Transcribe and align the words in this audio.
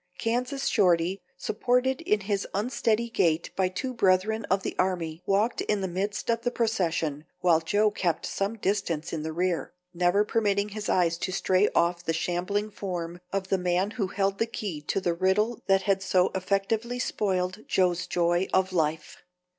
Kansas 0.17 0.65
Shorty, 0.65 1.21
supported 1.37 2.01
in 2.01 2.21
his 2.21 2.47
unsteady 2.55 3.07
gait 3.07 3.51
by 3.55 3.69
two 3.69 3.93
brethren 3.93 4.45
of 4.45 4.63
the 4.63 4.75
Army, 4.79 5.21
walked 5.27 5.61
in 5.61 5.81
the 5.81 5.87
midst 5.87 6.27
of 6.31 6.41
the 6.41 6.49
procession, 6.49 7.25
while 7.41 7.61
Joe 7.61 7.91
kept 7.91 8.25
some 8.25 8.57
distance 8.57 9.13
in 9.13 9.21
the 9.21 9.31
rear, 9.31 9.73
never 9.93 10.25
permitting 10.25 10.69
his 10.69 10.89
eyes 10.89 11.19
to 11.19 11.31
stray 11.31 11.69
off 11.75 12.03
the 12.03 12.13
shambling 12.13 12.71
form 12.71 13.19
of 13.31 13.49
the 13.49 13.59
man 13.59 13.91
who 13.91 14.07
held 14.07 14.39
the 14.39 14.47
key 14.47 14.81
to 14.87 14.99
the 14.99 15.13
riddle 15.13 15.61
that 15.67 15.83
had 15.83 16.01
so 16.01 16.31
effectively 16.33 16.97
spoiled 16.97 17.59
Joe's 17.67 18.07
joy 18.07 18.47
of 18.51 18.73
life. 18.73 19.17